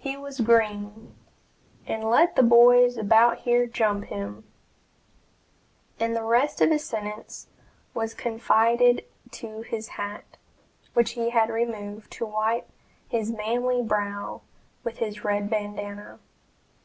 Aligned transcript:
He 0.00 0.16
was 0.16 0.40
green, 0.40 1.14
and 1.86 2.02
let 2.10 2.34
the 2.34 2.42
boys 2.42 2.96
about 2.96 3.42
here 3.42 3.64
jump 3.68 4.06
him" 4.06 4.42
and 6.00 6.16
the 6.16 6.24
rest 6.24 6.60
of 6.60 6.70
his 6.70 6.82
sentence 6.82 7.46
was 7.94 8.12
confided 8.12 9.04
to 9.30 9.60
his 9.62 9.86
hat, 9.90 10.36
which 10.94 11.12
he 11.12 11.30
had 11.30 11.48
removed 11.48 12.10
to 12.14 12.26
wipe 12.26 12.68
his 13.08 13.30
manly 13.30 13.82
brow 13.84 14.40
with 14.82 14.98
his 14.98 15.22
red 15.22 15.48
bandanna. 15.48 16.18